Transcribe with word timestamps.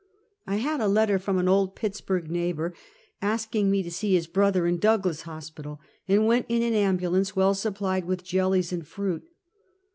I 0.47 0.55
had 0.55 0.81
a 0.81 0.87
letter 0.87 1.19
from 1.19 1.37
an 1.37 1.47
old 1.47 1.75
Pittsburg 1.75 2.27
neighbor, 2.31 2.73
asking 3.21 3.69
me 3.69 3.83
to 3.83 3.91
see 3.91 4.15
his 4.15 4.25
brother 4.25 4.65
in 4.65 4.79
Douglas 4.79 5.21
Hospital, 5.29 5.79
and 6.07 6.25
went 6.25 6.47
in 6.49 6.63
an 6.63 6.73
ambulance 6.73 7.35
well 7.35 7.53
supplied 7.53 8.05
with 8.05 8.23
jellies 8.23 8.73
and 8.73 8.87
fruit. 8.87 9.23